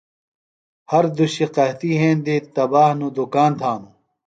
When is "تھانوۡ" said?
3.59-3.93